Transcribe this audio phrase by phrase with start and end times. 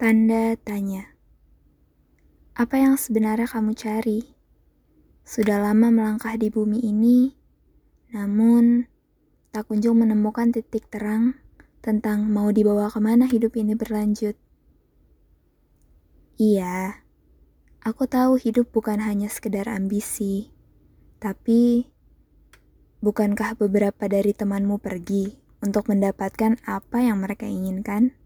[0.00, 1.12] Tanda tanya.
[2.56, 4.32] Apa yang sebenarnya kamu cari?
[5.28, 7.36] Sudah lama melangkah di bumi ini,
[8.08, 8.88] namun
[9.52, 11.36] tak kunjung menemukan titik terang
[11.84, 14.40] tentang mau dibawa ke mana hidup ini berlanjut.
[16.40, 17.04] Iya,
[17.84, 20.48] aku tahu hidup bukan hanya sekedar ambisi,
[21.20, 21.92] tapi
[23.04, 28.16] bukankah beberapa dari temanmu pergi untuk mendapatkan apa yang mereka inginkan?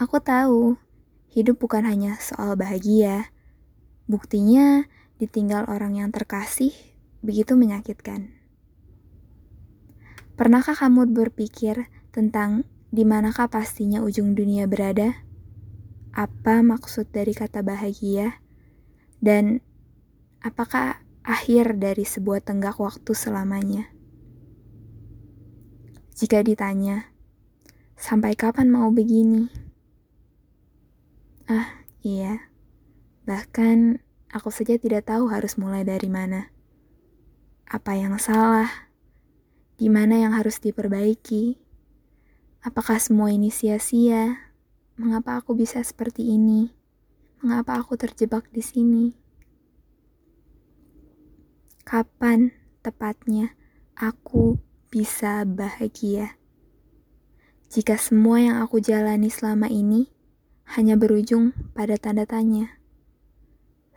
[0.00, 0.80] Aku tahu,
[1.28, 3.28] hidup bukan hanya soal bahagia.
[4.08, 4.88] Buktinya,
[5.20, 6.72] ditinggal orang yang terkasih
[7.20, 8.32] begitu menyakitkan.
[10.40, 15.20] Pernahkah kamu berpikir tentang di manakah pastinya ujung dunia berada?
[16.16, 18.40] Apa maksud dari kata bahagia?
[19.20, 19.60] Dan
[20.40, 23.92] apakah akhir dari sebuah tenggak waktu selamanya?
[26.16, 27.12] Jika ditanya,
[28.00, 29.59] sampai kapan mau begini?
[31.50, 32.46] Ah, iya.
[33.26, 33.98] Bahkan
[34.30, 36.46] aku saja tidak tahu harus mulai dari mana.
[37.66, 38.70] Apa yang salah?
[39.74, 41.58] Di mana yang harus diperbaiki?
[42.62, 44.54] Apakah semua ini sia-sia?
[44.94, 46.70] Mengapa aku bisa seperti ini?
[47.42, 49.06] Mengapa aku terjebak di sini?
[51.82, 53.58] Kapan tepatnya
[53.98, 56.38] aku bisa bahagia?
[57.74, 60.19] Jika semua yang aku jalani selama ini
[60.76, 62.78] hanya berujung pada tanda tanya.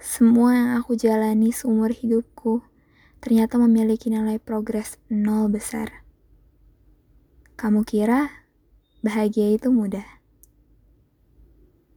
[0.01, 2.65] Semua yang aku jalani seumur hidupku
[3.21, 6.03] ternyata memiliki nilai progres nol besar.
[7.53, 8.27] Kamu kira
[9.05, 10.22] bahagia itu mudah?